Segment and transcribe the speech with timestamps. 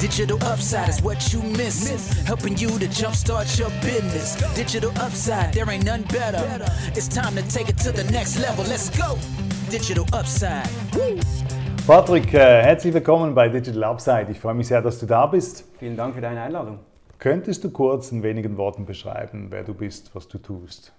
[0.00, 2.12] Digital upside is what you miss.
[2.24, 4.36] Helping you to jumpstart your business.
[4.54, 6.38] Digital upside, there ain't none better.
[6.94, 8.64] It's time to take it to the next level.
[8.64, 9.18] Let's go.
[9.68, 10.68] Digital upside.
[11.84, 14.28] Patrick, äh, herzlich willkommen bei Digital Upside.
[14.30, 15.64] Ich freue mich sehr, dass du da bist.
[15.80, 16.78] Vielen Dank für deine Einladung.
[17.18, 20.92] Könntest du kurz in wenigen Worten beschreiben, wer du bist, was du tust?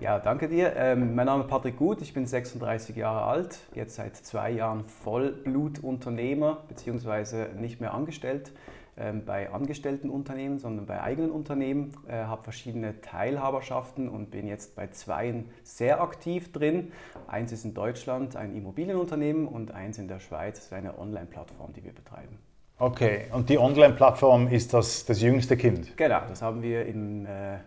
[0.00, 0.76] Ja, danke dir.
[0.76, 4.84] Ähm, mein Name ist Patrick Gut, ich bin 36 Jahre alt, jetzt seit zwei Jahren
[4.84, 8.52] Vollblutunternehmer beziehungsweise nicht mehr angestellt
[8.96, 14.76] ähm, bei angestellten Unternehmen, sondern bei eigenen Unternehmen, äh, habe verschiedene Teilhaberschaften und bin jetzt
[14.76, 16.92] bei zweien sehr aktiv drin.
[17.26, 21.82] Eins ist in Deutschland ein Immobilienunternehmen und eins in der Schweiz ist eine Online-Plattform, die
[21.82, 22.38] wir betreiben.
[22.78, 25.96] Okay, und die Online-Plattform ist das, das jüngste Kind?
[25.96, 27.58] Genau, das haben wir im äh,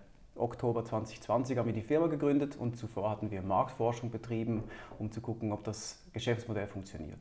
[0.41, 4.63] Oktober 2020 haben wir die Firma gegründet und zuvor hatten wir Marktforschung betrieben,
[4.99, 7.19] um zu gucken, ob das Geschäftsmodell funktioniert.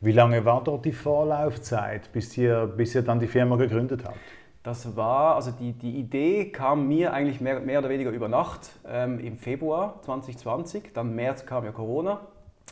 [0.00, 4.18] Wie lange war dort die Vorlaufzeit, bis ihr, bis ihr dann die Firma gegründet habt?
[4.62, 8.72] Das war, also die, die Idee kam mir eigentlich mehr, mehr oder weniger über Nacht
[8.86, 10.92] ähm, im Februar 2020.
[10.92, 12.20] Dann März kam ja Corona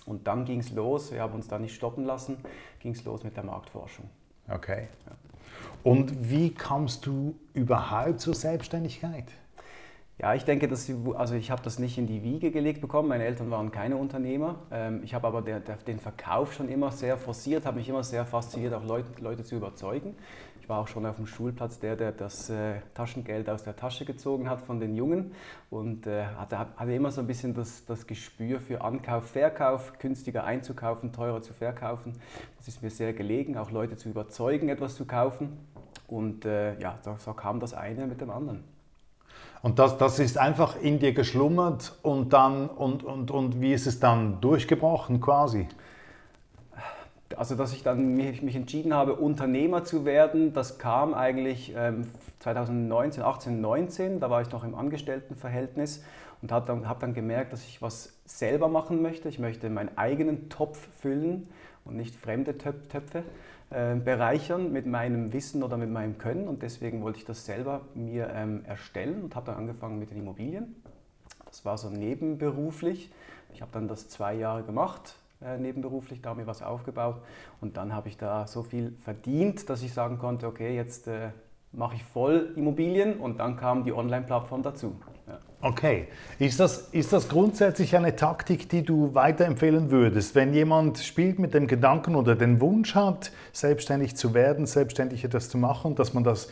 [0.04, 1.12] und dann ging es los.
[1.12, 2.36] Wir haben uns da nicht stoppen lassen,
[2.80, 4.04] ging es los mit der Marktforschung.
[4.50, 4.88] Okay.
[5.06, 5.12] Ja.
[5.82, 9.32] Und wie kamst du überhaupt zur Selbstständigkeit?
[10.20, 13.08] Ja, ich denke, dass, also ich habe das nicht in die Wiege gelegt bekommen.
[13.08, 14.56] Meine Eltern waren keine Unternehmer.
[14.72, 18.74] Ähm, ich habe aber den Verkauf schon immer sehr forciert, habe mich immer sehr fasziniert,
[18.74, 20.16] auch Leute, Leute zu überzeugen.
[20.60, 24.04] Ich war auch schon auf dem Schulplatz der, der das äh, Taschengeld aus der Tasche
[24.04, 25.32] gezogen hat von den Jungen
[25.70, 30.42] und äh, hatte, hatte immer so ein bisschen das, das Gespür für Ankauf, Verkauf, günstiger
[30.42, 32.14] einzukaufen, teurer zu verkaufen.
[32.56, 35.56] Das ist mir sehr gelegen, auch Leute zu überzeugen, etwas zu kaufen.
[36.08, 38.64] Und äh, ja, so, so kam das eine mit dem anderen.
[39.62, 43.86] Und das, das ist einfach in dir geschlummert und dann und, und, und wie ist
[43.86, 45.66] es dann durchgebrochen quasi?
[47.36, 52.06] Also dass ich dann mich, mich entschieden habe, Unternehmer zu werden, das kam eigentlich ähm,
[52.40, 56.02] 2019, 18, 19, da war ich noch im Angestelltenverhältnis
[56.40, 59.28] und habe dann, hab dann gemerkt, dass ich was selber machen möchte.
[59.28, 61.48] Ich möchte meinen eigenen Topf füllen
[61.84, 63.24] und nicht fremde Töpfe.
[63.70, 67.82] Äh, bereichern mit meinem Wissen oder mit meinem Können und deswegen wollte ich das selber
[67.92, 70.74] mir ähm, erstellen und habe dann angefangen mit den Immobilien.
[71.44, 73.12] Das war so nebenberuflich.
[73.52, 77.16] Ich habe dann das zwei Jahre gemacht, äh, nebenberuflich, da mir was aufgebaut
[77.60, 81.32] und dann habe ich da so viel verdient, dass ich sagen konnte, okay, jetzt äh,
[81.72, 84.96] mache ich voll Immobilien und dann kam die Online-Plattform dazu.
[85.60, 86.06] Okay.
[86.38, 90.36] Ist das, ist das grundsätzlich eine Taktik, die du weiterempfehlen würdest?
[90.36, 95.48] Wenn jemand spielt mit dem Gedanken oder den Wunsch hat, selbstständig zu werden, selbstständig etwas
[95.48, 96.48] zu machen, dass man das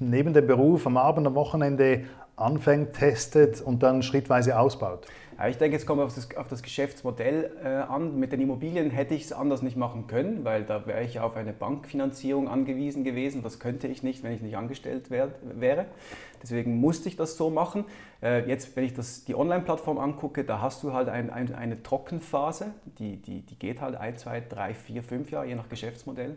[0.00, 2.04] neben dem Beruf am Abend, am Wochenende
[2.36, 5.06] anfängt, testet und dann schrittweise ausbaut?
[5.48, 8.18] Ich denke, jetzt kommt auf das, auf das Geschäftsmodell äh, an.
[8.18, 11.36] Mit den Immobilien hätte ich es anders nicht machen können, weil da wäre ich auf
[11.36, 13.44] eine Bankfinanzierung angewiesen gewesen.
[13.44, 15.86] Das könnte ich nicht, wenn ich nicht angestellt wär, wäre.
[16.42, 17.84] Deswegen musste ich das so machen.
[18.20, 21.84] Äh, jetzt, wenn ich das, die Online-Plattform angucke, da hast du halt ein, ein, eine
[21.84, 26.36] Trockenphase, die, die, die geht halt ein, zwei, drei, vier, fünf Jahre, je nach Geschäftsmodell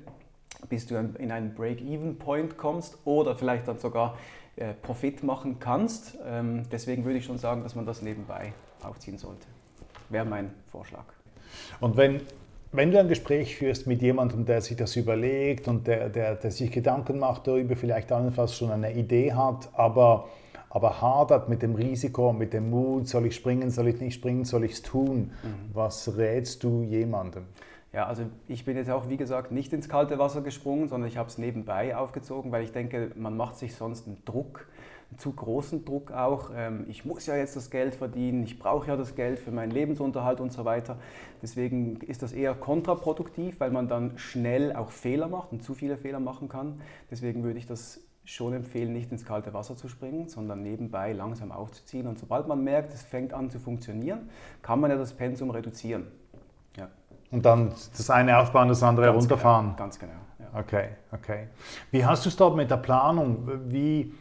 [0.69, 4.17] bis du in einen Break-Even-Point kommst oder vielleicht dann sogar
[4.57, 6.17] äh, Profit machen kannst.
[6.25, 9.47] Ähm, deswegen würde ich schon sagen, dass man das nebenbei aufziehen sollte.
[10.09, 11.05] Wäre mein Vorschlag.
[11.79, 12.21] Und wenn,
[12.71, 16.51] wenn du ein Gespräch führst mit jemandem, der sich das überlegt und der, der, der
[16.51, 20.27] sich Gedanken macht darüber, vielleicht allenfalls schon eine Idee hat, aber,
[20.69, 24.45] aber hadert mit dem Risiko, mit dem Mut, soll ich springen, soll ich nicht springen,
[24.45, 25.73] soll ich es tun, mhm.
[25.73, 27.45] was rätst du jemandem?
[27.93, 31.17] Ja, also ich bin jetzt auch, wie gesagt, nicht ins kalte Wasser gesprungen, sondern ich
[31.17, 34.67] habe es nebenbei aufgezogen, weil ich denke, man macht sich sonst einen Druck,
[35.09, 36.51] einen zu großen Druck auch.
[36.55, 39.71] Ähm, ich muss ja jetzt das Geld verdienen, ich brauche ja das Geld für meinen
[39.71, 40.99] Lebensunterhalt und so weiter.
[41.41, 45.97] Deswegen ist das eher kontraproduktiv, weil man dann schnell auch Fehler macht und zu viele
[45.97, 46.79] Fehler machen kann.
[47.11, 51.51] Deswegen würde ich das schon empfehlen, nicht ins kalte Wasser zu springen, sondern nebenbei langsam
[51.51, 52.07] aufzuziehen.
[52.07, 54.29] Und sobald man merkt, es fängt an zu funktionieren,
[54.61, 56.07] kann man ja das Pensum reduzieren.
[57.31, 59.65] Und dann das eine aufbauen, das andere ganz genau, runterfahren.
[59.67, 60.13] Genau, ganz genau.
[60.39, 60.59] Ja.
[60.59, 61.47] Okay, okay.
[61.91, 63.49] Wie hast du es dort mit der Planung?
[63.69, 64.13] Wie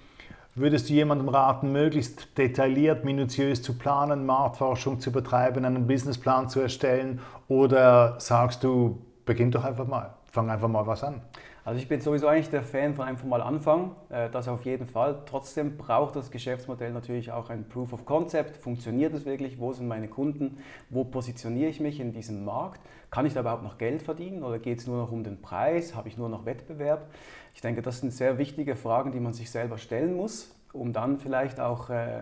[0.55, 6.61] würdest du jemandem raten, möglichst detailliert, minutiös zu planen, Marktforschung zu betreiben, einen Businessplan zu
[6.61, 7.21] erstellen?
[7.49, 11.21] Oder sagst du, beginn doch einfach mal, fang einfach mal was an?
[11.65, 14.87] Also ich bin sowieso eigentlich der Fan von einfach mal anfangen, äh, das auf jeden
[14.87, 15.23] Fall.
[15.27, 18.57] Trotzdem braucht das Geschäftsmodell natürlich auch ein Proof of Concept.
[18.57, 19.59] Funktioniert es wirklich?
[19.59, 20.59] Wo sind meine Kunden?
[20.89, 22.81] Wo positioniere ich mich in diesem Markt?
[23.11, 25.95] Kann ich da überhaupt noch Geld verdienen oder geht es nur noch um den Preis?
[25.95, 27.07] Habe ich nur noch Wettbewerb?
[27.55, 31.19] Ich denke, das sind sehr wichtige Fragen, die man sich selber stellen muss, um dann
[31.19, 32.21] vielleicht auch äh,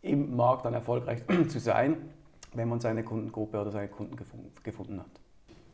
[0.00, 1.96] im Markt dann erfolgreich zu sein,
[2.54, 4.16] wenn man seine Kundengruppe oder seine Kunden
[4.62, 5.10] gefunden hat.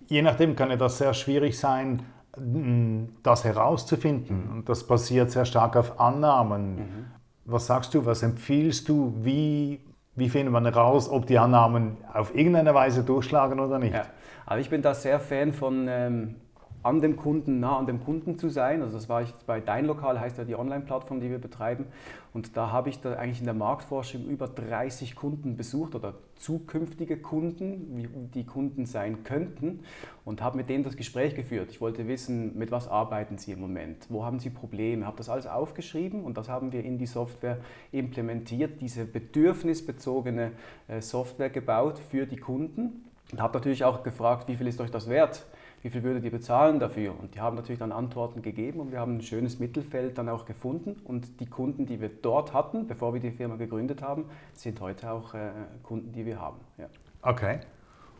[0.06, 2.02] Je nachdem kann ja das sehr schwierig sein,
[2.36, 4.50] das herauszufinden.
[4.50, 6.76] Und das basiert sehr stark auf Annahmen.
[6.76, 7.04] Mhm.
[7.44, 9.80] Was sagst du, was empfiehlst du, wie,
[10.14, 13.94] wie findet man heraus, ob die Annahmen auf irgendeine Weise durchschlagen oder nicht?
[13.94, 14.06] Ja.
[14.46, 16.36] Also ich bin da sehr Fan von ähm,
[16.84, 18.82] an dem Kunden, nah an dem Kunden zu sein.
[18.82, 21.86] Also das war ich bei Dein Lokal, heißt ja die Online-Plattform, die wir betreiben.
[22.34, 27.16] Und da habe ich da eigentlich in der Marktforschung über 30 Kunden besucht oder zukünftige
[27.16, 29.80] Kunden, die Kunden sein könnten
[30.26, 31.70] und habe mit denen das Gespräch geführt.
[31.70, 35.30] Ich wollte wissen, mit was arbeiten sie im Moment, wo haben sie Probleme, habe das
[35.30, 37.58] alles aufgeschrieben und das haben wir in die Software
[37.92, 40.52] implementiert, diese bedürfnisbezogene
[40.88, 44.90] äh, Software gebaut für die Kunden und habe natürlich auch gefragt, wie viel ist euch
[44.90, 45.46] das wert?
[45.84, 47.12] Wie viel würdet ihr bezahlen dafür?
[47.20, 50.46] Und die haben natürlich dann Antworten gegeben und wir haben ein schönes Mittelfeld dann auch
[50.46, 50.96] gefunden.
[51.04, 55.12] Und die Kunden, die wir dort hatten, bevor wir die Firma gegründet haben, sind heute
[55.12, 55.50] auch äh,
[55.82, 56.56] Kunden, die wir haben.
[56.78, 56.86] Ja.
[57.20, 57.58] Okay.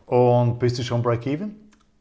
[0.05, 1.55] Und bist du schon Break-Even?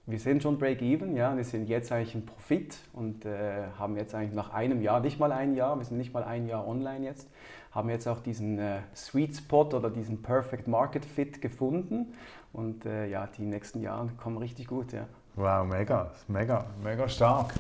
[0.04, 1.34] Wir sind schon Break-Even, ja.
[1.34, 5.18] Wir sind jetzt eigentlich im Profit und äh, haben jetzt eigentlich nach einem Jahr, nicht
[5.18, 7.30] mal ein Jahr, wir sind nicht mal ein Jahr online jetzt,
[7.70, 12.12] haben jetzt auch diesen äh, Sweet Spot oder diesen Perfect Market Fit gefunden.
[12.52, 15.06] Und äh, ja, die nächsten Jahre kommen richtig gut, ja.
[15.36, 17.54] Wow, mega, mega, mega stark.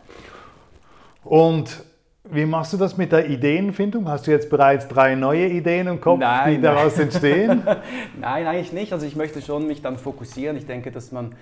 [1.24, 1.84] Und
[2.30, 4.08] wie machst du das mit der Ideenfindung?
[4.08, 7.06] Hast du jetzt bereits drei neue Ideen im Kopf, nein, die daraus nein.
[7.06, 7.62] entstehen?
[8.20, 8.92] nein, eigentlich nicht.
[8.92, 10.56] Also ich möchte schon mich dann fokussieren.
[10.56, 11.34] Ich denke, dass man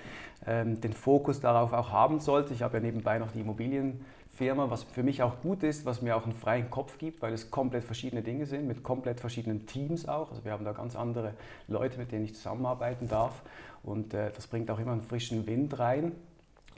[0.47, 2.53] ähm, den Fokus darauf auch haben sollte.
[2.53, 3.43] Ich habe ja nebenbei noch die
[4.33, 7.33] Immobilienfirma, was für mich auch gut ist, was mir auch einen freien Kopf gibt, weil
[7.33, 10.31] es komplett verschiedene Dinge sind, mit komplett verschiedenen Teams auch.
[10.31, 11.33] Also wir haben da ganz andere
[11.67, 13.43] Leute, mit denen ich zusammenarbeiten darf.
[13.83, 16.13] Und äh, das bringt auch immer einen frischen Wind rein.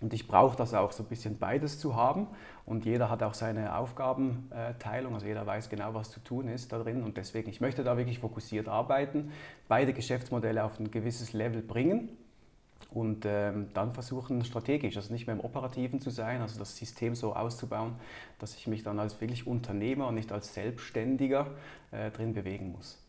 [0.02, 2.28] Und ich brauche das auch so ein bisschen beides zu haben.
[2.66, 6.80] Und jeder hat auch seine Aufgabenteilung, also jeder weiß genau, was zu tun ist da
[6.80, 7.04] drin.
[7.04, 9.32] Und deswegen, ich möchte da wirklich fokussiert arbeiten,
[9.70, 12.10] beide Geschäftsmodelle auf ein gewisses Level bringen
[12.92, 17.16] und ähm, dann versuchen strategisch, also nicht mehr im Operativen zu sein, also das System
[17.16, 17.94] so auszubauen,
[18.40, 21.48] dass ich mich dann als wirklich Unternehmer und nicht als Selbstständiger
[21.92, 23.02] äh, drin bewegen muss.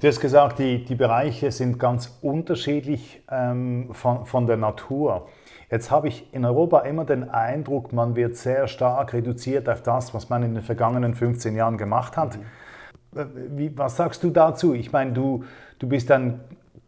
[0.00, 5.28] Du hast gesagt, die, die Bereiche sind ganz unterschiedlich ähm, von, von der Natur.
[5.70, 10.12] Jetzt habe ich in Europa immer den Eindruck, man wird sehr stark reduziert auf das,
[10.14, 12.38] was man in den vergangenen 15 Jahren gemacht hat.
[12.38, 13.56] Mhm.
[13.56, 14.74] Wie, was sagst du dazu?
[14.74, 15.44] Ich meine, du,
[15.78, 16.40] du bist ein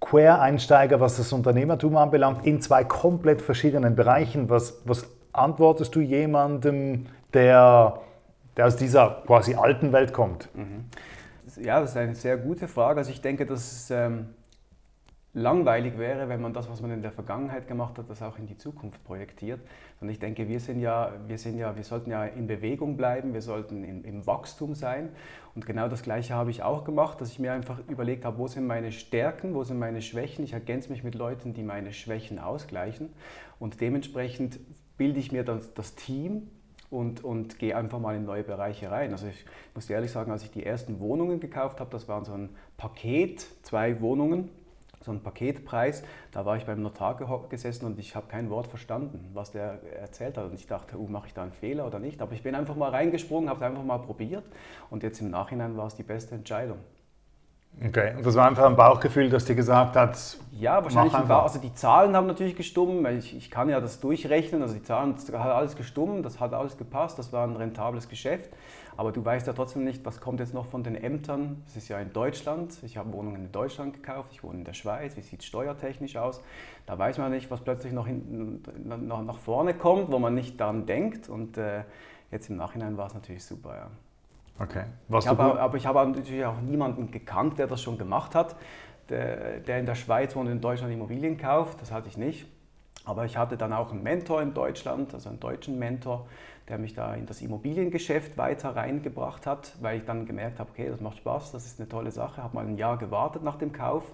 [0.02, 4.50] Quereinsteiger, was das Unternehmertum anbelangt, in zwei komplett verschiedenen Bereichen.
[4.50, 8.00] Was, was antwortest du jemandem, der,
[8.56, 10.49] der aus dieser quasi alten Welt kommt?
[10.54, 10.84] Mhm.
[11.62, 12.99] Ja, das ist eine sehr gute Frage.
[12.99, 14.31] Also ich denke, dass ähm,
[15.34, 18.46] langweilig wäre, wenn man das, was man in der Vergangenheit gemacht hat, das auch in
[18.46, 19.61] die Zukunft projektiert.
[20.00, 23.32] Und ich denke, wir sind ja, wir sind ja, wir sollten ja in Bewegung bleiben,
[23.32, 25.08] wir sollten in, im Wachstum sein.
[25.55, 28.46] Und genau das Gleiche habe ich auch gemacht, dass ich mir einfach überlegt habe, wo
[28.46, 30.44] sind meine Stärken, wo sind meine Schwächen.
[30.44, 33.11] Ich ergänze mich mit Leuten, die meine Schwächen ausgleichen.
[33.58, 34.61] Und dementsprechend
[34.99, 36.49] bilde ich mir dann das Team
[36.90, 39.12] und, und gehe einfach mal in neue Bereiche rein.
[39.12, 42.35] Also ich muss ehrlich sagen, als ich die ersten Wohnungen gekauft habe, das waren so
[42.35, 44.50] ein Paket, zwei Wohnungen
[45.02, 46.02] so ein Paketpreis.
[46.31, 47.16] Da war ich beim Notar
[47.49, 50.46] gesessen und ich habe kein Wort verstanden, was der erzählt hat.
[50.46, 52.22] Und ich dachte, uh, mache ich da einen Fehler oder nicht?
[52.22, 54.44] Aber ich bin einfach mal reingesprungen, habe es einfach mal probiert
[54.90, 56.78] und jetzt im Nachhinein war es die beste Entscheidung.
[57.80, 60.36] Okay, und das war einfach ein Bauchgefühl, das dir gesagt hat?
[60.52, 61.44] Ja, wahrscheinlich ein Bauch.
[61.44, 65.14] Also die Zahlen haben natürlich gestummt, ich, ich kann ja das durchrechnen, also die Zahlen,
[65.14, 68.50] das hat alles gestummt, das hat alles gepasst, das war ein rentables Geschäft.
[68.97, 71.62] Aber du weißt ja trotzdem nicht, was kommt jetzt noch von den Ämtern.
[71.66, 74.75] Es ist ja in Deutschland, ich habe Wohnungen in Deutschland gekauft, ich wohne in der
[74.75, 76.42] Schweiz, wie sieht es steuertechnisch aus?
[76.87, 80.61] Da weiß man nicht, was plötzlich noch, hin, noch nach vorne kommt, wo man nicht
[80.61, 81.28] daran denkt.
[81.28, 81.85] Und äh,
[82.30, 83.90] jetzt im Nachhinein war es natürlich super, ja.
[84.59, 84.85] Okay.
[85.18, 88.56] Ich habe, aber ich habe natürlich auch niemanden gekannt, der das schon gemacht hat,
[89.09, 91.80] der, der in der Schweiz und in Deutschland Immobilien kauft.
[91.80, 92.47] Das hatte ich nicht.
[93.04, 96.26] Aber ich hatte dann auch einen Mentor in Deutschland, also einen deutschen Mentor,
[96.68, 100.88] der mich da in das Immobiliengeschäft weiter reingebracht hat, weil ich dann gemerkt habe, okay,
[100.88, 102.42] das macht Spaß, das ist eine tolle Sache.
[102.42, 104.04] Habe mal ein Jahr gewartet nach dem Kauf,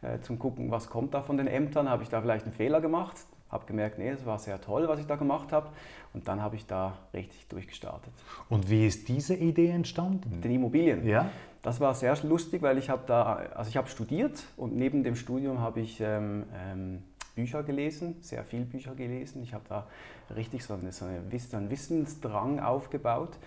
[0.00, 1.90] äh, zum gucken, was kommt da von den Ämtern.
[1.90, 3.16] Habe ich da vielleicht einen Fehler gemacht?
[3.50, 5.68] Habe gemerkt, nee, es war sehr toll, was ich da gemacht habe.
[6.12, 8.12] Und dann habe ich da richtig durchgestartet.
[8.48, 10.40] Und wie ist diese Idee entstanden?
[10.40, 11.06] Den Immobilien.
[11.06, 11.30] Ja.
[11.62, 15.14] Das war sehr lustig, weil ich habe da, also ich habe studiert und neben dem
[15.14, 17.02] Studium habe ich ähm, ähm,
[17.34, 19.42] Bücher gelesen, sehr viel Bücher gelesen.
[19.42, 19.86] Ich habe da
[20.34, 23.38] richtig so, eine, so einen Wissensdrang aufgebaut.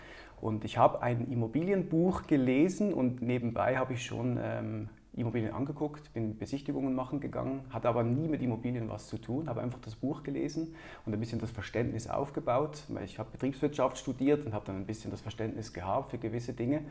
[0.42, 6.38] Und ich habe ein Immobilienbuch gelesen und nebenbei habe ich schon ähm, Immobilien angeguckt, bin
[6.38, 10.24] Besichtigungen machen gegangen, hatte aber nie mit Immobilien was zu tun, habe einfach das Buch
[10.24, 10.74] gelesen
[11.06, 12.84] und ein bisschen das Verständnis aufgebaut.
[13.04, 16.82] Ich habe Betriebswirtschaft studiert und habe dann ein bisschen das Verständnis gehabt für gewisse Dinge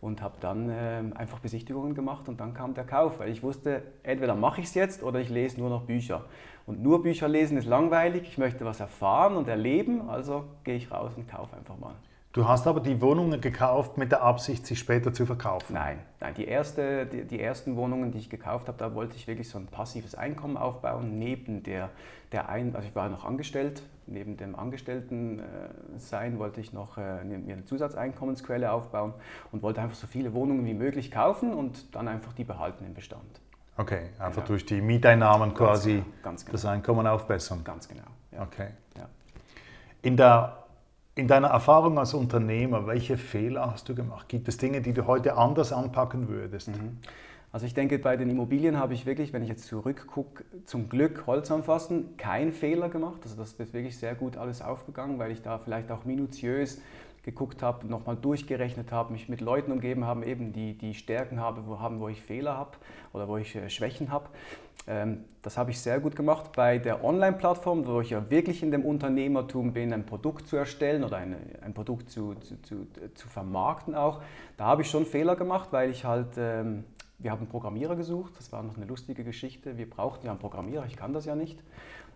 [0.00, 3.82] und habe dann äh, einfach Besichtigungen gemacht und dann kam der Kauf, weil ich wusste,
[4.02, 6.24] entweder mache ich es jetzt oder ich lese nur noch Bücher.
[6.66, 10.90] Und nur Bücher lesen ist langweilig, ich möchte was erfahren und erleben, also gehe ich
[10.90, 11.94] raus und kaufe einfach mal.
[12.38, 15.72] Du hast aber die Wohnungen gekauft mit der Absicht, sie später zu verkaufen?
[15.74, 19.26] Nein, nein die, erste, die, die ersten Wohnungen, die ich gekauft habe, da wollte ich
[19.26, 21.90] wirklich so ein passives Einkommen aufbauen, neben der,
[22.30, 27.24] der ein, also ich war noch angestellt, neben dem Angestelltensein äh, wollte ich noch äh,
[27.24, 29.14] mir eine Zusatzeinkommensquelle aufbauen
[29.50, 32.94] und wollte einfach so viele Wohnungen wie möglich kaufen und dann einfach die behalten im
[32.94, 33.40] Bestand.
[33.76, 34.46] Okay, einfach genau.
[34.46, 36.52] durch die Mieteinnahmen quasi ganz genau, ganz genau.
[36.52, 37.64] das Einkommen aufbessern.
[37.64, 38.06] Ganz genau.
[38.30, 38.42] Ja.
[38.42, 38.68] Okay.
[38.96, 39.08] Ja.
[40.02, 40.67] In der
[41.18, 44.28] in deiner Erfahrung als Unternehmer, welche Fehler hast du gemacht?
[44.28, 46.68] Gibt es Dinge, die du heute anders anpacken würdest?
[46.68, 46.98] Mhm.
[47.50, 51.26] Also ich denke, bei den Immobilien habe ich wirklich, wenn ich jetzt zurückgucke, zum Glück
[51.26, 53.18] Holz anfassen, keinen Fehler gemacht.
[53.24, 56.80] Also das ist wirklich sehr gut alles aufgegangen, weil ich da vielleicht auch minutiös
[57.28, 61.66] geguckt habe, nochmal durchgerechnet habe, mich mit Leuten umgeben habe, eben die, die Stärken habe,
[61.66, 62.72] wo, haben, wo ich Fehler habe
[63.12, 64.28] oder wo ich äh, Schwächen habe.
[64.86, 66.52] Ähm, das habe ich sehr gut gemacht.
[66.56, 71.04] Bei der Online-Plattform, wo ich ja wirklich in dem Unternehmertum bin, ein Produkt zu erstellen
[71.04, 74.22] oder eine, ein Produkt zu, zu, zu, zu, vermarkten auch,
[74.56, 76.38] da habe ich schon Fehler gemacht, weil ich halt...
[76.38, 76.84] Ähm,
[77.20, 79.76] wir haben einen Programmierer gesucht, das war noch eine lustige Geschichte.
[79.76, 81.58] Wir brauchten ja einen Programmierer, ich kann das ja nicht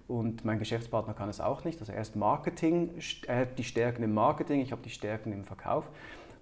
[0.09, 1.81] und mein Geschäftspartner kann es auch nicht.
[1.81, 2.91] Also er ist Marketing,
[3.27, 5.85] er hat die Stärken im Marketing, ich habe die Stärken im Verkauf.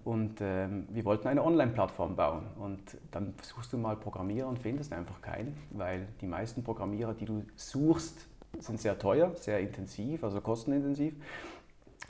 [0.02, 2.46] Und ähm, wir wollten eine Online-Plattform bauen.
[2.58, 7.26] Und dann suchst du mal Programmierer und findest einfach keinen, weil die meisten Programmierer, die
[7.26, 8.26] du suchst,
[8.58, 11.14] sind sehr teuer, sehr intensiv, also kostenintensiv.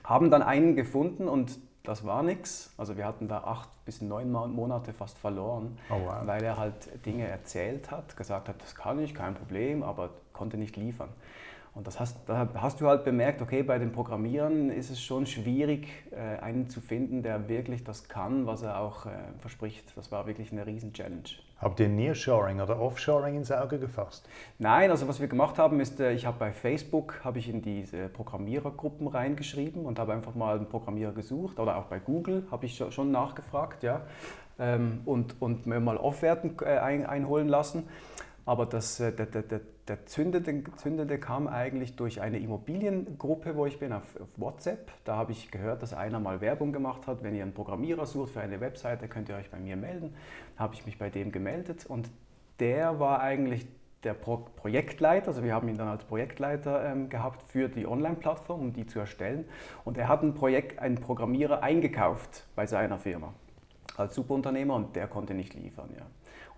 [0.04, 2.72] Haben dann einen gefunden und das war nichts.
[2.76, 6.14] Also wir hatten da acht bis neun Monate fast verloren, oh wow.
[6.24, 10.56] weil er halt Dinge erzählt hat, gesagt hat, das kann ich, kein Problem, aber konnte
[10.56, 11.10] nicht liefern.
[11.74, 15.26] Und das hast, da hast du halt bemerkt, okay, bei den Programmieren ist es schon
[15.26, 19.92] schwierig, äh, einen zu finden, der wirklich das kann, was er auch äh, verspricht.
[19.96, 21.28] Das war wirklich eine riesen Challenge.
[21.58, 24.26] Habt ihr Nearshoring oder Offshoring ins Auge gefasst?
[24.58, 27.62] Nein, also was wir gemacht haben, ist, äh, ich habe bei Facebook habe ich in
[27.62, 32.66] diese Programmierergruppen reingeschrieben und habe einfach mal einen Programmierer gesucht oder auch bei Google habe
[32.66, 34.00] ich schon nachgefragt, ja,
[34.58, 37.84] ähm, und, und mir mal Offerten einholen lassen.
[38.46, 43.78] Aber das, der, der, der, der Zündende, Zündende kam eigentlich durch eine Immobiliengruppe, wo ich
[43.78, 44.90] bin, auf, auf WhatsApp.
[45.04, 47.22] Da habe ich gehört, dass einer mal Werbung gemacht hat.
[47.22, 50.14] Wenn ihr einen Programmierer sucht für eine Webseite, könnt ihr euch bei mir melden.
[50.56, 52.10] Da habe ich mich bei dem gemeldet und
[52.58, 53.66] der war eigentlich
[54.04, 58.60] der Pro Projektleiter, also wir haben ihn dann als Projektleiter ähm, gehabt für die Online-Plattform,
[58.60, 59.44] um die zu erstellen.
[59.84, 63.34] Und er hat ein Projekt, einen Programmierer eingekauft bei seiner Firma
[63.96, 65.90] als Superunternehmer und der konnte nicht liefern.
[65.96, 66.06] Ja.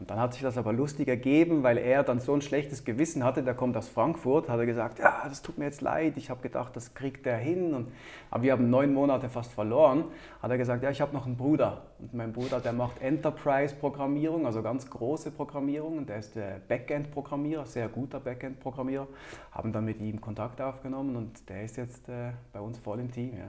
[0.02, 3.22] Und dann hat sich das aber lustig ergeben, weil er dann so ein schlechtes Gewissen
[3.22, 6.28] hatte, der kommt aus Frankfurt, hat er gesagt, ja, das tut mir jetzt leid, ich
[6.28, 7.72] habe gedacht, das kriegt er hin.
[7.72, 7.86] Und,
[8.28, 10.06] aber wir haben neun Monate fast verloren.
[10.42, 11.82] Hat er gesagt, ja, ich habe noch einen Bruder.
[12.00, 15.98] Und mein Bruder, der macht Enterprise-Programmierung, also ganz große Programmierung.
[15.98, 19.06] Und der ist der Backend-Programmierer, sehr guter Backend-Programmierer.
[19.52, 23.12] Haben dann mit ihm Kontakt aufgenommen und der ist jetzt äh, bei uns voll im
[23.12, 23.36] Team.
[23.36, 23.44] Ja.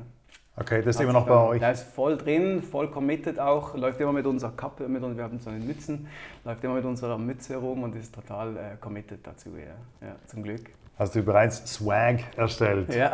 [0.56, 1.60] Okay, das ist immer noch bei euch.
[1.60, 5.40] Der ist voll drin, voll committed auch, läuft immer mit unserer Kappe, mit, wir haben
[5.40, 6.08] so eine Mützen,
[6.46, 10.08] läuft immer mit unserer Mütze rum und ist total äh, committed dazu, ja.
[10.08, 10.16] ja.
[10.28, 10.70] Zum Glück.
[11.00, 12.94] Hast du bereits Swag erstellt?
[12.94, 13.14] Ja.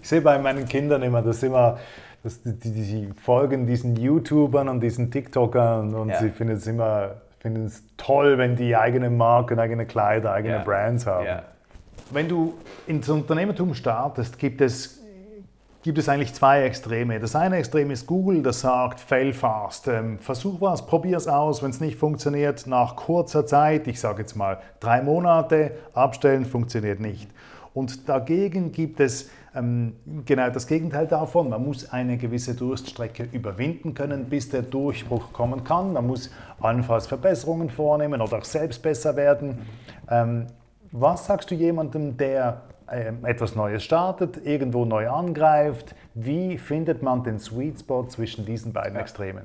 [0.00, 1.78] ich sehe bei meinen Kindern immer, dass immer,
[2.24, 6.18] dass die, die, die folgen diesen YouTubern und diesen TikTokern und ja.
[6.18, 10.64] sie finden es immer finden es toll, wenn die eigene Marken, eigene Kleider, eigene ja.
[10.64, 11.26] Brands haben.
[11.26, 11.42] Ja.
[12.10, 12.54] Wenn du
[12.86, 15.00] ins Unternehmertum startest, gibt es,
[15.82, 17.20] gibt es eigentlich zwei Extreme.
[17.20, 19.88] Das eine Extrem ist Google, das sagt, fail fast.
[19.88, 21.62] Ähm, versuch was, probier es aus.
[21.62, 26.98] Wenn es nicht funktioniert, nach kurzer Zeit, ich sage jetzt mal drei Monate, abstellen, funktioniert
[26.98, 27.28] nicht.
[27.74, 29.92] Und dagegen gibt es ähm,
[30.24, 31.50] genau das Gegenteil davon.
[31.50, 35.92] Man muss eine gewisse Durststrecke überwinden können, bis der Durchbruch kommen kann.
[35.92, 39.58] Man muss allenfalls Verbesserungen vornehmen oder auch selbst besser werden.
[40.10, 40.46] Ähm,
[40.92, 45.94] was sagst du jemandem, der äh, etwas Neues startet, irgendwo neu angreift?
[46.14, 49.00] Wie findet man den Sweet Spot zwischen diesen beiden ja.
[49.00, 49.44] Extremen?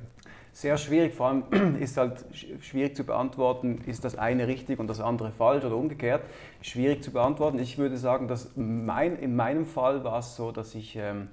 [0.52, 2.24] Sehr schwierig, vor allem ist halt
[2.60, 6.22] schwierig zu beantworten, ist das eine richtig und das andere falsch oder umgekehrt.
[6.60, 7.58] Schwierig zu beantworten.
[7.58, 11.28] Ich würde sagen, dass mein, in meinem Fall war es so, dass ich ähm,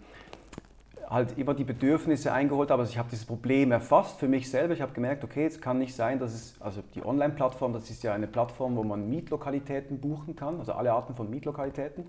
[1.12, 2.82] halt immer die Bedürfnisse eingeholt habe.
[2.82, 4.74] Also ich habe dieses Problem erfasst für mich selber.
[4.74, 8.02] Ich habe gemerkt, okay, es kann nicht sein, dass es, also die Online-Plattform, das ist
[8.04, 12.06] ja eine Plattform, wo man Mietlokalitäten buchen kann, also alle Arten von Mietlokalitäten.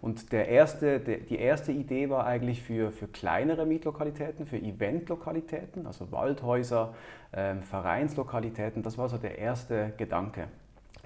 [0.00, 5.86] Und der erste, der, die erste Idee war eigentlich für, für kleinere Mietlokalitäten, für Eventlokalitäten,
[5.86, 6.94] also Waldhäuser,
[7.34, 8.82] ähm, Vereinslokalitäten.
[8.82, 10.48] Das war so der erste Gedanke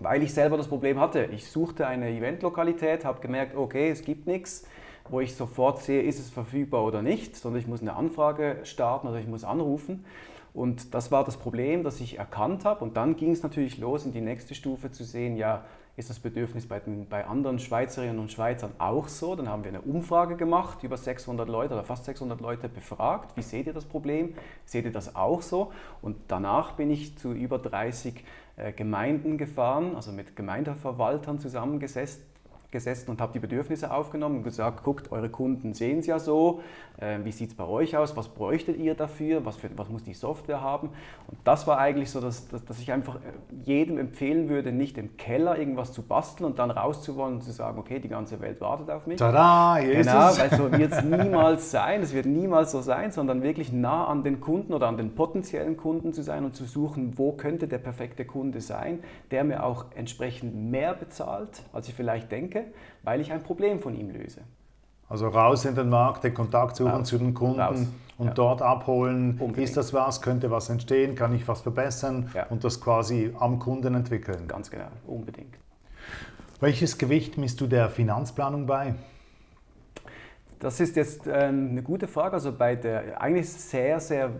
[0.03, 1.27] weil ich selber das Problem hatte.
[1.27, 4.67] Ich suchte eine Eventlokalität, habe gemerkt, okay, es gibt nichts
[5.11, 9.09] wo ich sofort sehe, ist es verfügbar oder nicht, sondern ich muss eine Anfrage starten
[9.09, 10.05] oder ich muss anrufen.
[10.53, 12.83] Und das war das Problem, das ich erkannt habe.
[12.85, 15.65] Und dann ging es natürlich los, in die nächste Stufe zu sehen, ja,
[15.97, 19.37] ist das Bedürfnis bei, den, bei anderen Schweizerinnen und Schweizern auch so?
[19.37, 23.37] Dann haben wir eine Umfrage gemacht, über 600 Leute oder fast 600 Leute befragt.
[23.37, 24.35] Wie seht ihr das Problem?
[24.65, 25.73] Seht ihr das auch so?
[26.01, 28.25] Und danach bin ich zu über 30
[28.57, 32.23] äh, Gemeinden gefahren, also mit Gemeindeverwaltern zusammengesetzt
[32.71, 36.61] gesessen und habe die Bedürfnisse aufgenommen und gesagt, guckt, eure Kunden sehen es ja so,
[36.99, 40.03] äh, wie sieht es bei euch aus, was bräuchtet ihr dafür, was, für, was muss
[40.05, 40.91] die Software haben.
[41.29, 43.19] Und das war eigentlich so, dass, dass, dass, ich einfach äh,
[43.65, 47.79] jedem empfehlen würde, nicht im Keller irgendwas zu basteln und dann rauszuwollen und zu sagen,
[47.79, 49.19] okay, die ganze Welt wartet auf mich.
[49.19, 50.07] Tada, Jesus.
[50.07, 54.07] Genau, weil so wird es niemals sein, es wird niemals so sein, sondern wirklich nah
[54.07, 57.67] an den Kunden oder an den potenziellen Kunden zu sein und zu suchen, wo könnte
[57.67, 59.01] der perfekte Kunde sein,
[59.31, 62.60] der mir auch entsprechend mehr bezahlt, als ich vielleicht denke
[63.03, 64.43] weil ich ein Problem von ihm löse.
[65.09, 67.09] Also raus in den Markt, den Kontakt suchen raus.
[67.09, 67.87] zu den Kunden raus.
[68.17, 68.33] und ja.
[68.33, 69.39] dort abholen.
[69.41, 69.59] Unbedingt.
[69.59, 70.23] Ist das was?
[70.23, 71.17] Könnte was entstehen?
[71.17, 72.31] Kann ich was verbessern?
[72.33, 72.47] Ja.
[72.47, 74.47] Und das quasi am Kunden entwickeln.
[74.47, 75.57] Ganz genau, unbedingt.
[76.61, 78.95] Welches Gewicht misst du der Finanzplanung bei?
[80.61, 82.35] Das ist jetzt ähm, eine gute Frage.
[82.35, 84.31] Also bei der eigentlich sehr, sehr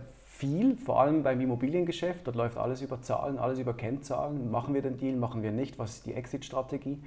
[0.41, 2.25] viel, vor allem beim Immobiliengeschäft.
[2.25, 4.49] Dort läuft alles über Zahlen, alles über Kennzahlen.
[4.51, 5.77] Machen wir den Deal, machen wir nicht?
[5.79, 6.99] Was ist die Exit-Strategie?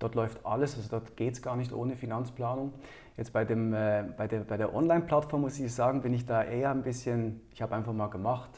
[0.00, 2.72] Dort läuft alles, also dort geht es gar nicht ohne Finanzplanung.
[3.18, 6.42] Jetzt bei, dem, äh, bei der, bei der Online-Plattform muss ich sagen, bin ich da
[6.42, 8.50] eher ein bisschen, ich habe einfach mal gemacht,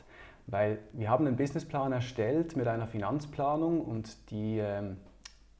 [0.47, 4.99] weil wir haben einen Businessplan erstellt mit einer Finanzplanung und die, ähm,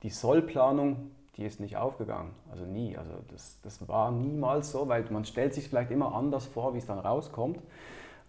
[0.05, 2.31] die Sollplanung, die ist nicht aufgegangen.
[2.51, 2.97] Also nie.
[2.97, 6.79] Also das, das war niemals so, weil man stellt sich vielleicht immer anders vor, wie
[6.79, 7.61] es dann rauskommt.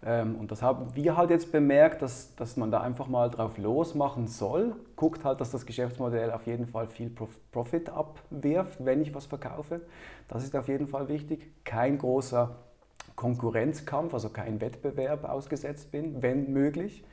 [0.04, 3.56] Ähm, und das haben wir halt jetzt bemerkt, dass, dass man da einfach mal drauf
[3.56, 4.76] losmachen soll.
[4.96, 7.10] Guckt halt, dass das Geschäftsmodell auf jeden Fall viel
[7.52, 9.80] Profit abwirft, wenn ich was verkaufe.
[10.28, 11.50] Das ist auf jeden Fall wichtig.
[11.64, 12.54] Kein großer
[13.16, 17.04] Konkurrenzkampf, also kein Wettbewerb ausgesetzt bin, wenn möglich.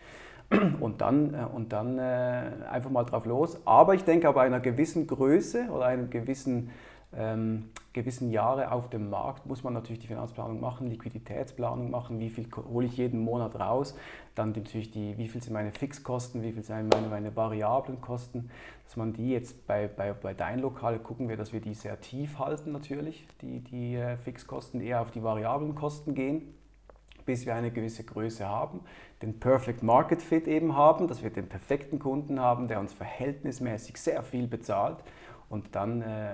[0.81, 3.57] Und dann, äh, und dann äh, einfach mal drauf los.
[3.63, 6.71] Aber ich denke, bei einer gewissen Größe oder einem gewissen
[7.13, 12.29] ähm, gewissen Jahre auf dem Markt muss man natürlich die Finanzplanung machen, Liquiditätsplanung machen, wie
[12.29, 13.95] viel hole ich jeden Monat raus,
[14.33, 18.49] dann natürlich die, wie viel sind meine Fixkosten, wie viel sind meine, meine variablen Kosten,
[18.85, 21.99] dass man die jetzt bei, bei, bei Dein Lokal gucken wir, dass wir die sehr
[21.99, 26.55] tief halten natürlich, die, die äh, Fixkosten eher auf die variablen Kosten gehen
[27.23, 28.81] bis wir eine gewisse Größe haben,
[29.21, 33.97] den Perfect Market Fit eben haben, dass wir den perfekten Kunden haben, der uns verhältnismäßig
[33.97, 34.97] sehr viel bezahlt
[35.51, 36.29] und dann, äh,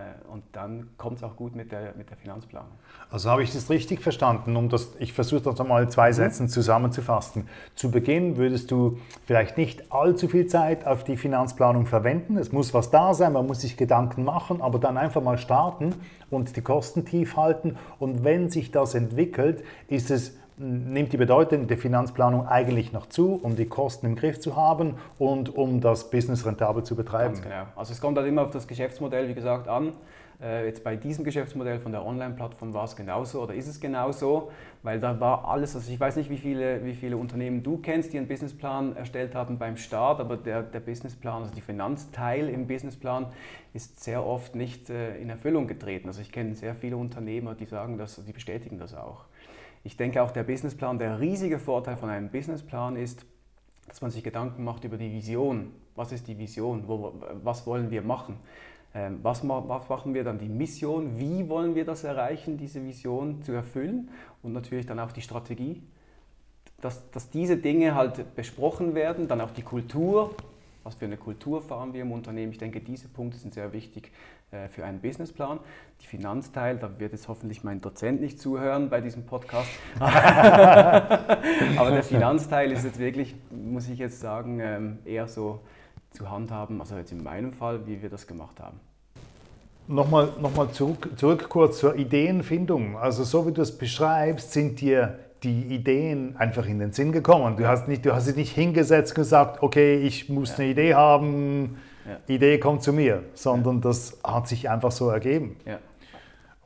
[0.51, 2.69] dann kommt es auch gut mit der, mit der Finanzplanung.
[3.10, 4.56] Also habe ich das richtig verstanden?
[4.56, 6.13] Um das, ich versuche das nochmal in zwei mhm.
[6.13, 7.49] Sätzen zusammenzufassen.
[7.73, 12.38] Zu Beginn würdest du vielleicht nicht allzu viel Zeit auf die Finanzplanung verwenden.
[12.38, 15.95] Es muss was da sein, man muss sich Gedanken machen, aber dann einfach mal starten
[16.30, 17.75] und die Kosten tief halten.
[17.97, 23.39] Und wenn sich das entwickelt, ist es nimmt die Bedeutung der Finanzplanung eigentlich noch zu,
[23.41, 27.34] um die Kosten im Griff zu haben und um das Business rentabel zu betreiben.
[27.34, 27.63] Ganz genau.
[27.76, 29.93] Also es kommt halt immer auf das Geschäftsmodell, wie gesagt, an.
[30.41, 34.52] Äh, jetzt bei diesem Geschäftsmodell von der Online-Plattform war es genauso oder ist es genauso,
[34.84, 38.13] weil da war alles, also ich weiß nicht, wie viele, wie viele Unternehmen du kennst,
[38.13, 42.67] die einen Businessplan erstellt haben beim Start, aber der, der Businessplan, also die Finanzteil im
[42.67, 43.28] Businessplan
[43.74, 46.08] ist sehr oft nicht äh, in Erfüllung getreten.
[46.08, 49.26] Also ich kenne sehr viele Unternehmer, die sagen das, die bestätigen das auch.
[49.83, 53.25] Ich denke auch der Businessplan, der riesige Vorteil von einem Businessplan ist,
[53.87, 55.71] dass man sich Gedanken macht über die Vision.
[55.95, 56.87] Was ist die Vision?
[56.87, 57.13] Wo,
[57.43, 58.37] was wollen wir machen?
[58.93, 61.19] Ähm, was, machen wir dann die Mission?
[61.19, 64.09] Wie wollen wir das erreichen, diese Vision zu erfüllen?
[64.43, 65.81] Und natürlich dann auch die Strategie.
[66.81, 70.35] Dass, dass diese Dinge halt besprochen werden, dann auch die Kultur,
[70.83, 72.51] was für eine Kultur fahren wir im Unternehmen.
[72.51, 74.11] Ich denke, diese Punkte sind sehr wichtig
[74.69, 75.60] für einen Businessplan.
[76.01, 79.67] Die Finanzteil, da wird jetzt hoffentlich mein Dozent nicht zuhören bei diesem Podcast.
[79.99, 85.60] Aber der Finanzteil ist jetzt wirklich, muss ich jetzt sagen, ähm, eher so
[86.12, 88.79] zu handhaben, also jetzt in meinem Fall, wie wir das gemacht haben.
[89.89, 92.97] Nochmal, nochmal zurück, zurück kurz zur Ideenfindung.
[92.97, 97.57] Also so wie du es beschreibst, sind dir die Ideen einfach in den Sinn gekommen.
[97.57, 100.57] Du hast, nicht, du hast dich nicht hingesetzt und gesagt, okay, ich muss ja.
[100.57, 101.77] eine Idee haben,
[102.08, 102.17] ja.
[102.34, 105.58] Idee kommt zu mir, sondern das hat sich einfach so ergeben.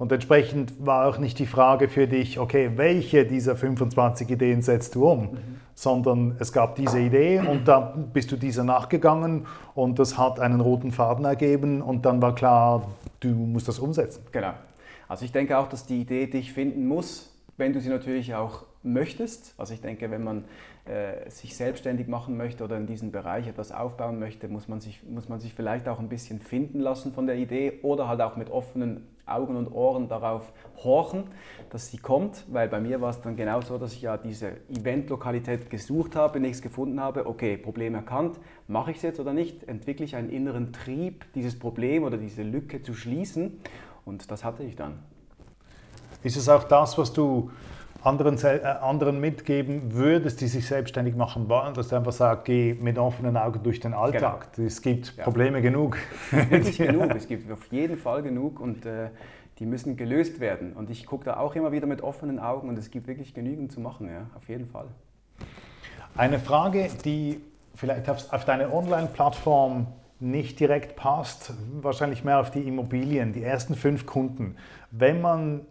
[0.02, 4.96] Und entsprechend war auch nicht die Frage für dich, okay, welche dieser 25 Ideen setzt
[4.96, 5.38] du um, mhm.
[5.76, 10.60] sondern es gab diese Idee und da bist du dieser nachgegangen und das hat einen
[10.60, 12.88] roten Faden ergeben und dann war klar,
[13.20, 14.24] du musst das umsetzen.
[14.32, 14.54] Genau.
[15.08, 18.64] Also ich denke auch, dass die Idee dich finden muss, wenn du sie natürlich auch
[18.82, 19.54] möchtest.
[19.60, 20.46] Also ich denke, wenn man
[20.86, 25.04] äh, sich selbstständig machen möchte oder in diesem Bereich etwas aufbauen möchte, muss man, sich,
[25.04, 28.36] muss man sich vielleicht auch ein bisschen finden lassen von der Idee oder halt auch
[28.36, 30.52] mit offenen Augen und Ohren darauf
[30.84, 31.26] horchen,
[31.70, 34.54] dass sie kommt, weil bei mir war es dann genau so, dass ich ja diese
[34.70, 39.64] Eventlokalität gesucht habe, nichts gefunden habe, okay, Problem erkannt, mache ich es jetzt oder nicht,
[39.66, 43.60] entwickle ich einen inneren Trieb, dieses Problem oder diese Lücke zu schließen?
[44.04, 45.00] Und das hatte ich dann.
[46.24, 47.52] Ist es auch das, was du
[48.04, 52.74] anderen, äh, anderen mitgeben würdest, die sich selbstständig machen wollen, dass du einfach sagst, geh
[52.74, 54.54] mit offenen Augen durch den Alltag.
[54.56, 54.68] Genau.
[54.68, 55.24] Es gibt ja.
[55.24, 55.98] Probleme genug.
[56.32, 59.10] Wirklich genug, es gibt auf jeden Fall genug und äh,
[59.60, 60.74] die müssen gelöst werden.
[60.74, 63.72] Und ich gucke da auch immer wieder mit offenen Augen und es gibt wirklich genügend
[63.72, 64.88] zu machen, ja, auf jeden Fall.
[66.16, 67.40] Eine Frage, die
[67.76, 69.88] vielleicht auf, auf deine Online-Plattform
[70.20, 74.56] nicht direkt passt, wahrscheinlich mehr auf die Immobilien, die ersten fünf Kunden.
[74.92, 75.62] Wenn man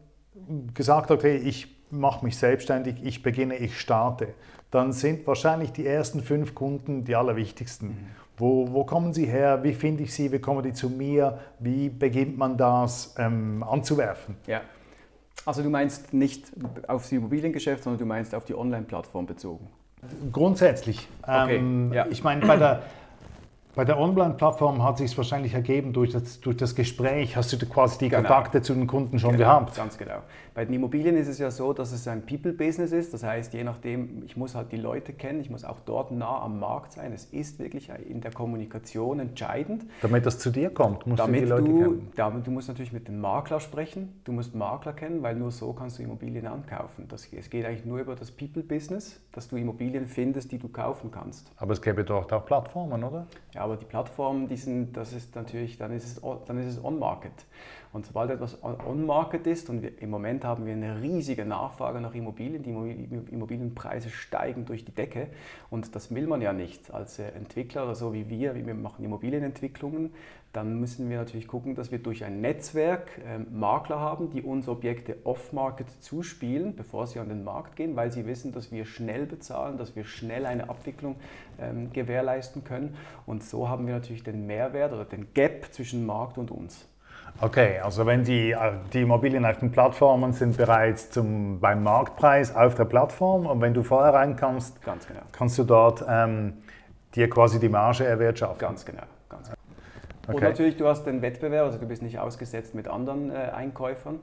[0.74, 4.28] gesagt hat, okay, ich mache mich selbstständig, ich beginne, ich starte,
[4.70, 7.88] dann sind wahrscheinlich die ersten fünf Kunden die allerwichtigsten.
[7.88, 8.06] Mhm.
[8.36, 9.62] Wo, wo, kommen sie her?
[9.62, 10.32] Wie finde ich sie?
[10.32, 11.38] Wie kommen die zu mir?
[11.58, 14.36] Wie beginnt man das ähm, anzuwerfen?
[14.46, 14.62] Ja.
[15.44, 16.50] Also du meinst nicht
[16.86, 19.68] auf das Immobiliengeschäft, sondern du meinst auf die Online-Plattform bezogen?
[20.32, 21.06] Grundsätzlich.
[21.22, 21.56] Okay.
[21.56, 22.06] Ähm, ja.
[22.10, 22.82] Ich meine, bei der,
[23.74, 27.66] bei der Online-Plattform hat sich es wahrscheinlich ergeben, durch das, durch das Gespräch hast du
[27.66, 28.22] quasi die genau.
[28.22, 29.76] Kontakte zu den Kunden schon genau, gehabt.
[29.76, 30.22] Ganz genau.
[30.54, 33.14] Bei den Immobilien ist es ja so, dass es ein People-Business ist.
[33.14, 36.42] Das heißt, je nachdem, ich muss halt die Leute kennen, ich muss auch dort nah
[36.42, 37.12] am Markt sein.
[37.12, 39.84] Es ist wirklich in der Kommunikation entscheidend.
[40.02, 42.12] Damit das zu dir kommt, musst damit du die Leute du, kennen.
[42.16, 45.72] Damit, du musst natürlich mit dem Makler sprechen, du musst Makler kennen, weil nur so
[45.72, 47.06] kannst du Immobilien ankaufen.
[47.08, 51.10] Das, es geht eigentlich nur über das People-Business, dass du Immobilien findest, die du kaufen
[51.12, 51.50] kannst.
[51.56, 53.26] Aber es gäbe doch auch Plattformen, oder?
[53.54, 56.84] Ja, aber die Plattformen, die sind, das ist natürlich, dann ist es, dann ist es
[56.84, 57.32] On-Market.
[57.92, 62.14] Und sobald etwas On-Market ist, und wir, im Moment haben wir eine riesige Nachfrage nach
[62.14, 62.70] Immobilien, die
[63.32, 65.26] Immobilienpreise steigen durch die Decke
[65.70, 68.74] und das will man ja nicht als äh, Entwickler oder so wie wir, wie wir
[68.74, 70.12] machen Immobilienentwicklungen,
[70.52, 74.68] dann müssen wir natürlich gucken, dass wir durch ein Netzwerk äh, Makler haben, die uns
[74.68, 79.26] Objekte off-market zuspielen, bevor sie an den Markt gehen, weil sie wissen, dass wir schnell
[79.26, 81.16] bezahlen, dass wir schnell eine Abwicklung
[81.60, 82.96] ähm, gewährleisten können.
[83.26, 86.89] Und so haben wir natürlich den Mehrwert oder den Gap zwischen Markt und uns.
[87.40, 92.54] Okay, also wenn die, äh, die Immobilien auf den Plattformen sind bereits zum, beim Marktpreis
[92.54, 95.20] auf der Plattform und wenn du vorher reinkommst, ganz genau.
[95.32, 96.54] kannst du dort ähm,
[97.14, 98.58] dir quasi die Marge erwirtschaften.
[98.58, 99.02] Ganz genau.
[99.28, 99.56] Ganz genau.
[100.28, 100.36] Okay.
[100.36, 104.20] Und natürlich, du hast den Wettbewerb, also du bist nicht ausgesetzt mit anderen äh, Einkäufern.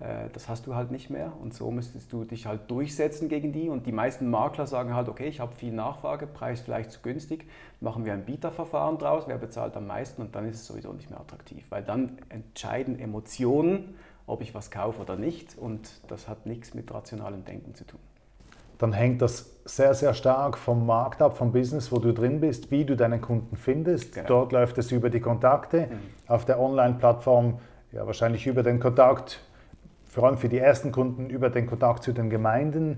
[0.00, 3.52] Äh, das hast du halt nicht mehr und so müsstest du dich halt durchsetzen gegen
[3.52, 7.00] die und die meisten Makler sagen halt, okay, ich habe viel Nachfrage, Preis vielleicht zu
[7.02, 7.46] günstig,
[7.80, 11.10] machen wir ein Bieterverfahren draus, wer bezahlt am meisten und dann ist es sowieso nicht
[11.10, 13.94] mehr attraktiv, weil dann entscheiden Emotionen,
[14.26, 18.00] ob ich was kaufe oder nicht und das hat nichts mit rationalem Denken zu tun.
[18.78, 22.70] Dann hängt das sehr, sehr stark vom Markt ab, vom Business, wo du drin bist,
[22.70, 24.14] wie du deinen Kunden findest.
[24.14, 24.26] Genau.
[24.26, 26.00] Dort läuft es über die Kontakte, mhm.
[26.26, 27.58] auf der Online-Plattform
[27.92, 29.42] ja wahrscheinlich über den Kontakt
[30.10, 32.96] vor allem für die ersten Kunden über den Kontakt zu den Gemeinden, mhm.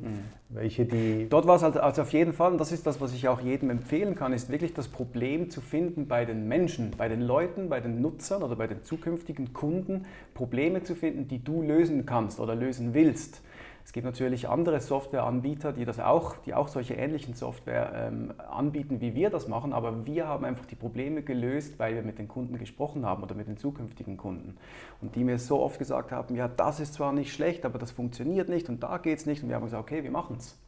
[0.48, 1.29] welche die...
[1.29, 3.42] Dort war es also, also auf jeden Fall, und das ist das, was ich auch
[3.42, 7.68] jedem empfehlen kann, ist wirklich das Problem zu finden bei den Menschen, bei den Leuten,
[7.68, 12.40] bei den Nutzern oder bei den zukünftigen Kunden, Probleme zu finden, die du lösen kannst
[12.40, 13.42] oder lösen willst.
[13.85, 19.01] Es gibt natürlich andere Softwareanbieter, die das auch, die auch solche ähnlichen Software ähm, anbieten,
[19.01, 22.29] wie wir das machen, aber wir haben einfach die Probleme gelöst, weil wir mit den
[22.29, 24.57] Kunden gesprochen haben oder mit den zukünftigen Kunden.
[25.01, 27.90] Und die mir so oft gesagt haben, ja, das ist zwar nicht schlecht, aber das
[27.90, 29.42] funktioniert nicht und da geht es nicht.
[29.42, 30.59] Und wir haben gesagt, okay, wir machen es.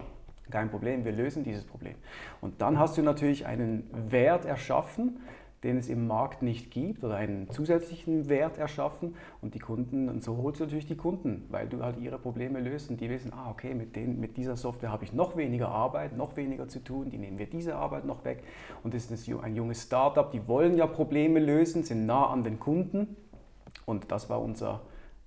[0.51, 1.95] Kein Problem, wir lösen dieses Problem.
[2.41, 5.21] Und dann hast du natürlich einen Wert erschaffen,
[5.65, 10.23] den es im Markt nicht gibt oder einen zusätzlichen Wert erschaffen und die Kunden, und
[10.23, 13.33] so holst du natürlich die Kunden, weil du halt ihre Probleme löst und die wissen,
[13.33, 16.85] ah okay, mit, den, mit dieser Software habe ich noch weniger Arbeit, noch weniger zu
[16.85, 18.45] tun, die nehmen wir diese Arbeit noch weg
[18.83, 22.61] und das ist ein junges Startup, die wollen ja Probleme lösen, sind nah an den
[22.61, 23.17] Kunden
[23.87, 24.83] und das war unser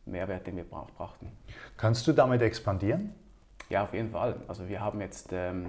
[0.06, 1.32] Mehrwert, den wir brachten.
[1.76, 3.14] Kannst du damit expandieren?
[3.70, 4.38] Ja, auf jeden Fall.
[4.48, 5.30] Also wir haben jetzt...
[5.34, 5.66] Ähm,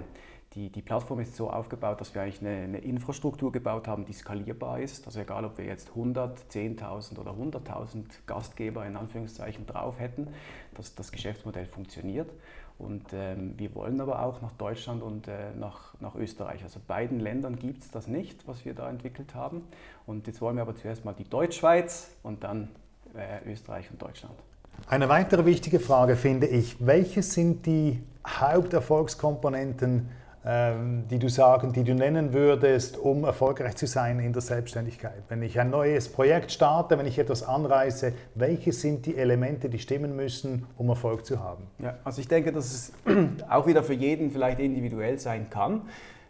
[0.53, 4.13] die, die Plattform ist so aufgebaut, dass wir eigentlich eine, eine, Infrastruktur gebaut haben, die
[4.13, 5.05] skalierbar ist.
[5.05, 10.27] Also egal, ob wir jetzt 100, 10.000 oder 100.000 Gastgeber in Anführungszeichen drauf hätten,
[10.73, 12.31] dass das Geschäftsmodell funktioniert.
[12.79, 16.63] Und ähm, wir wollen aber auch nach Deutschland und äh, nach, nach Österreich.
[16.63, 19.63] Also beiden Ländern gibt es das nicht, was wir da entwickelt haben.
[20.07, 22.69] Und jetzt wollen wir aber zuerst mal die Deutschschweiz und dann
[23.13, 24.33] äh, Österreich und Deutschland.
[24.87, 30.09] Eine weitere wichtige Frage finde ich, welche sind die Haupterfolgskomponenten,
[31.11, 35.23] die du sagen, die du nennen würdest, um erfolgreich zu sein in der Selbstständigkeit?
[35.27, 39.77] Wenn ich ein neues Projekt starte, wenn ich etwas anreise, welche sind die Elemente, die
[39.77, 41.65] stimmen müssen, um Erfolg zu haben?
[41.77, 42.93] Ja, also ich denke, dass es
[43.49, 45.83] auch wieder für jeden vielleicht individuell sein kann.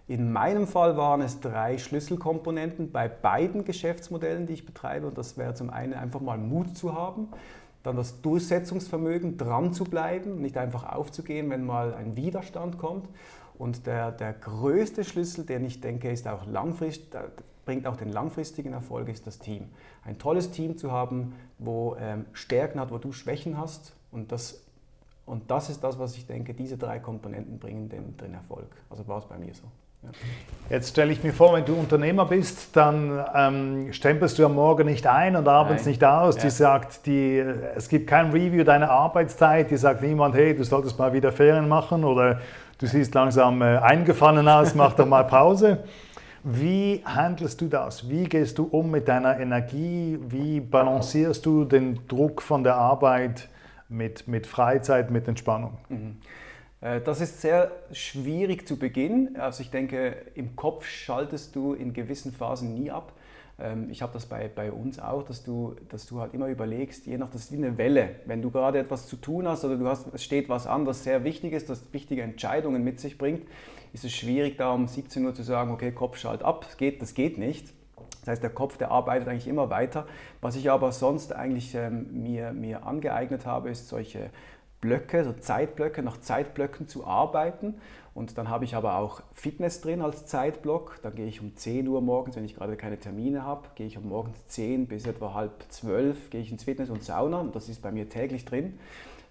[0.10, 5.06] In meinem Fall waren es drei Schlüsselkomponenten bei beiden Geschäftsmodellen, die ich betreibe.
[5.06, 7.28] Und das wäre zum einen einfach mal Mut zu haben,
[7.84, 13.08] dann das Durchsetzungsvermögen, dran zu bleiben, nicht einfach aufzugehen, wenn mal ein Widerstand kommt.
[13.60, 17.14] Und der, der größte Schlüssel, den ich denke, ist auch langfristig,
[17.66, 19.66] bringt auch den langfristigen Erfolg, ist das Team.
[20.06, 23.94] Ein tolles Team zu haben, wo ähm, Stärken hat, wo du Schwächen hast.
[24.12, 24.64] Und das,
[25.26, 28.70] und das ist das, was ich denke, diese drei Komponenten bringen den, den Erfolg.
[28.90, 29.66] Also war es bei mir so.
[30.70, 34.86] Jetzt stelle ich mir vor, wenn du Unternehmer bist, dann ähm, stempelst du am Morgen
[34.86, 35.92] nicht ein und abends Nein.
[35.92, 36.38] nicht aus.
[36.38, 36.44] Ja.
[36.44, 37.40] Die sagt, die,
[37.76, 39.70] es gibt kein Review deiner Arbeitszeit.
[39.70, 42.40] Die sagt niemand, hey, du solltest mal wieder Ferien machen oder
[42.80, 45.84] du siehst langsam äh, eingefallen aus, mach doch mal Pause.
[46.44, 48.10] Wie handelst du das?
[48.10, 50.18] Wie gehst du um mit deiner Energie?
[50.30, 53.50] Wie balancierst du den Druck von der Arbeit
[53.90, 55.78] mit, mit Freizeit, mit Entspannung?
[55.90, 56.18] Mhm.
[56.82, 59.36] Äh, das ist sehr schwierig zu Beginn.
[59.38, 63.12] Also ich denke, im Kopf schaltest du in gewissen Phasen nie ab.
[63.62, 67.06] Ähm, ich habe das bei, bei uns auch, dass du, dass du halt immer überlegst,
[67.06, 68.16] je nach, das ist wie eine Welle.
[68.26, 71.04] Wenn du gerade etwas zu tun hast oder du hast, es steht was an, das
[71.04, 73.48] sehr wichtig ist, das wichtige Entscheidungen mit sich bringt,
[73.94, 77.02] ist es schwierig, da um 17 Uhr zu sagen, okay, Kopf schalt ab, das geht,
[77.02, 77.74] das geht nicht.
[78.22, 80.06] Das heißt, der Kopf, der arbeitet eigentlich immer weiter.
[80.42, 84.30] Was ich aber sonst eigentlich ähm, mir, mir angeeignet habe, ist solche
[84.82, 87.76] Blöcke, so Zeitblöcke, nach Zeitblöcken zu arbeiten.
[88.20, 91.00] Und dann habe ich aber auch Fitness drin als Zeitblock.
[91.04, 93.98] Dann gehe ich um 10 Uhr morgens, wenn ich gerade keine Termine habe, gehe ich
[93.98, 97.40] um morgens 10 bis etwa halb 12, gehe ich ins Fitness und Sauna.
[97.40, 98.78] Und das ist bei mir täglich drin.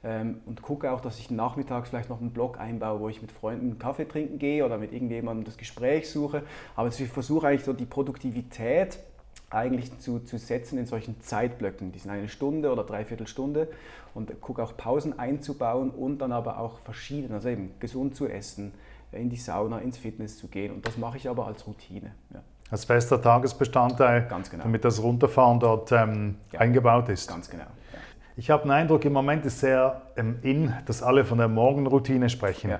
[0.02, 3.30] Ähm, und gucke auch, dass ich nachmittags vielleicht noch einen Blog einbaue, wo ich mit
[3.30, 6.44] Freunden Kaffee trinken gehe oder mit irgendjemandem das Gespräch suche.
[6.74, 9.00] Aber ich versuche eigentlich so die Produktivität
[9.50, 11.92] eigentlich zu, zu setzen in solchen Zeitblöcken.
[11.92, 13.68] Die sind eine Stunde oder dreiviertel Stunde
[14.14, 18.72] und gucke auch Pausen einzubauen und dann aber auch verschieden, also eben gesund zu essen,
[19.12, 20.72] in die Sauna, ins Fitness zu gehen.
[20.72, 22.12] Und das mache ich aber als Routine.
[22.32, 22.42] Ja.
[22.70, 24.62] Als fester Tagesbestandteil, genau.
[24.62, 26.60] damit das Runterfahren dort ähm, ja.
[26.60, 27.28] eingebaut ist.
[27.28, 27.62] Ganz genau.
[27.62, 27.98] Ja.
[28.36, 32.28] Ich habe den Eindruck, im Moment ist sehr ähm, in, dass alle von der Morgenroutine
[32.28, 32.74] sprechen.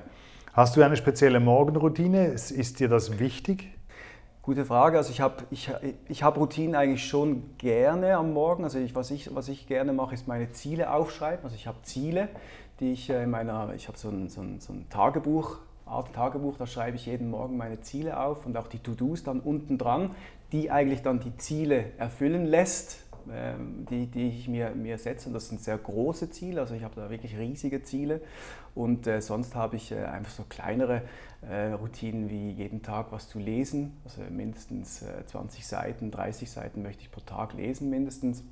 [0.53, 2.27] Hast du eine spezielle Morgenroutine?
[2.27, 3.78] Ist dir das wichtig?
[4.49, 4.97] Gute Frage.
[4.97, 5.71] Also ich habe ich,
[6.09, 8.65] ich hab Routinen eigentlich schon gerne am Morgen.
[8.65, 11.45] Also ich, was, ich, was ich gerne mache, ist meine Ziele aufschreiben.
[11.45, 12.31] Also ich habe Ziele,
[12.81, 16.15] die ich äh, in meiner, ich habe so ein, so, ein, so ein Tagebuch, Art
[16.15, 19.77] Tagebuch, da schreibe ich jeden Morgen meine Ziele auf und auch die To-Dos dann unten
[19.77, 20.13] dran,
[20.51, 23.01] die eigentlich dann die Ziele erfüllen lässt
[23.91, 25.29] die, die ich mir, mir setze.
[25.29, 28.21] Und das sind sehr große Ziele, also ich habe da wirklich riesige Ziele.
[28.75, 31.03] Und äh, sonst habe ich äh, einfach so kleinere
[31.49, 33.97] äh, Routinen wie jeden Tag was zu lesen.
[34.05, 38.45] Also mindestens 20 äh, Seiten, 30 Seiten möchte ich pro Tag lesen mindestens.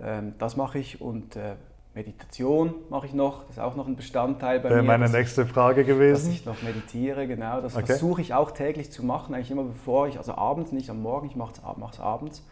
[0.00, 1.54] Ähm, das mache ich und äh,
[1.94, 4.88] Meditation mache ich noch, das ist auch noch ein Bestandteil bei Wäre mir.
[4.88, 6.26] Wäre meine nächste Frage gewesen.
[6.26, 7.60] Dass ich noch meditiere, genau.
[7.60, 7.86] Das okay.
[7.86, 11.28] versuche ich auch täglich zu machen, eigentlich immer bevor ich, also abends, nicht am Morgen,
[11.28, 11.52] ich mache
[11.92, 12.42] es abends.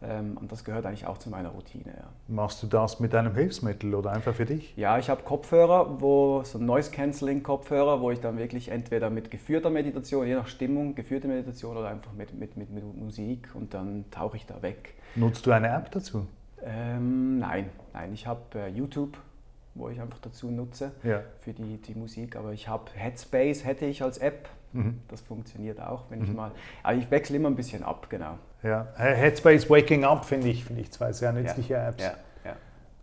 [0.00, 1.92] Ähm, und das gehört eigentlich auch zu meiner Routine.
[1.96, 2.08] Ja.
[2.28, 4.76] Machst du das mit einem Hilfsmittel oder einfach für dich?
[4.76, 9.30] Ja, ich habe Kopfhörer, wo so Noise Cancelling Kopfhörer, wo ich dann wirklich entweder mit
[9.30, 13.74] geführter Meditation, je nach Stimmung, geführte Meditation oder einfach mit, mit, mit, mit Musik und
[13.74, 14.94] dann tauche ich da weg.
[15.16, 16.26] Nutzt du eine App dazu?
[16.62, 19.16] Ähm, nein, nein, ich habe äh, YouTube
[19.78, 21.22] wo ich einfach dazu nutze ja.
[21.40, 22.36] für die, die Musik.
[22.36, 24.48] Aber ich habe Headspace, hätte ich als App.
[24.72, 25.00] Mhm.
[25.08, 26.24] Das funktioniert auch, wenn mhm.
[26.24, 26.50] ich mal.
[26.82, 28.38] Aber ich wechsle immer ein bisschen ab, genau.
[28.62, 28.88] Ja.
[28.96, 31.88] Headspace Waking Up finde ich, find ich zwei sehr nützliche ja.
[31.88, 32.02] Apps.
[32.02, 32.14] Ja.
[32.44, 32.56] Ja.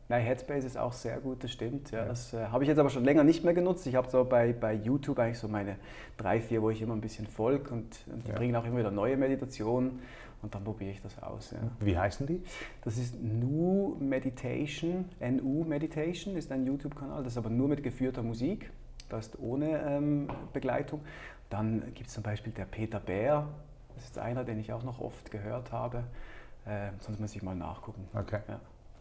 [0.08, 1.92] Nein, Headspace ist auch sehr gut, das stimmt.
[1.92, 3.88] Ja, Das äh, habe ich jetzt aber schon länger nicht mehr genutzt.
[3.88, 5.78] Ich habe so bei, bei YouTube eigentlich so meine
[6.18, 8.92] drei, vier, wo ich immer ein bisschen folge und, und die bringen auch immer wieder
[8.92, 10.02] neue Meditationen
[10.46, 11.52] und dann probiere ich das aus.
[11.52, 11.58] Ja.
[11.80, 12.42] Wie heißen die?
[12.84, 18.22] Das ist Nu Meditation, NU Meditation ist ein YouTube-Kanal, das ist aber nur mit geführter
[18.22, 18.72] Musik,
[19.10, 21.02] das ist ohne ähm, Begleitung.
[21.50, 23.48] Dann gibt es zum Beispiel der Peter Bär,
[23.96, 26.04] das ist einer, den ich auch noch oft gehört habe.
[26.66, 28.08] Äh, sonst muss ich mal nachgucken.
[28.14, 28.42] Okay.
[28.48, 28.60] Ja.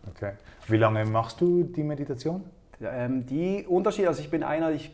[0.09, 0.33] okay.
[0.66, 2.42] Wie lange machst du die Meditation?
[2.82, 4.90] Ähm, die Unterschiede, also ich bin einer, ich,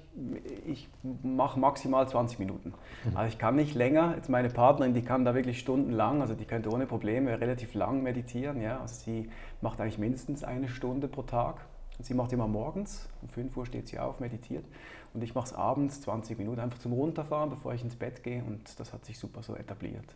[0.67, 0.89] ich
[1.23, 2.75] mache maximal 20 Minuten.
[3.05, 3.17] Mhm.
[3.17, 4.15] Also ich kann nicht länger.
[4.17, 8.03] Jetzt meine Partnerin, die kann da wirklich stundenlang, also die könnte ohne Probleme relativ lang
[8.03, 8.61] meditieren.
[8.61, 8.81] Ja?
[8.81, 11.57] Also sie macht eigentlich mindestens eine Stunde pro Tag.
[11.99, 14.65] Und sie macht immer morgens, um 5 Uhr steht sie auf, meditiert.
[15.13, 18.43] Und ich mache es abends 20 Minuten einfach zum Runterfahren, bevor ich ins Bett gehe.
[18.43, 20.15] Und das hat sich super so etabliert.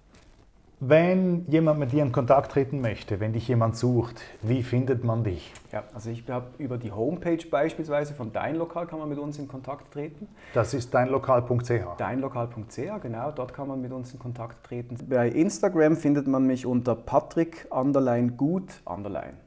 [0.87, 5.25] Wenn jemand mit dir in Kontakt treten möchte, wenn dich jemand sucht, wie findet man
[5.25, 5.51] dich?
[5.73, 9.39] Ja, also ich habe über die Homepage beispielsweise von Dein Lokal kann man mit uns
[9.39, 10.29] in Kontakt treten.
[10.53, 11.97] Das ist deinlokal.ch.
[11.97, 14.99] Deinlokal.ch, genau, dort kann man mit uns in Kontakt treten.
[15.09, 19.39] Bei Instagram findet man mich unter Patrick underline gut underline.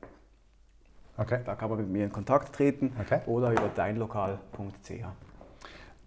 [1.18, 1.42] Okay.
[1.46, 3.20] Da kann man mit mir in Kontakt treten Okay.
[3.28, 5.27] oder über deinlokal.ch.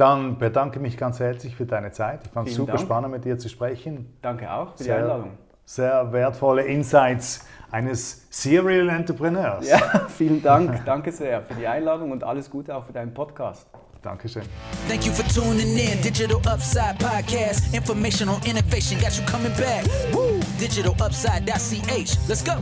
[0.01, 2.21] Dann bedanke mich ganz herzlich für deine Zeit.
[2.25, 2.81] Ich fand es super Dank.
[2.87, 4.17] spannend mit dir zu sprechen.
[4.23, 5.31] Danke auch für die Sehr, Einladung.
[5.67, 9.69] sehr wertvolle Insights eines Serial Entrepreneurs.
[9.69, 13.67] Ja, vielen Dank, danke sehr für die Einladung und alles Gute auch für deinen Podcast.
[14.01, 14.45] Dankeschön.
[14.89, 16.01] Thank you for tuning in.
[16.01, 17.75] Digital Upside Podcast.
[17.75, 19.85] Information on innovation got you coming back.
[20.15, 20.41] Woo!
[20.59, 22.17] Digitalupside.ch.
[22.27, 22.53] Let's go.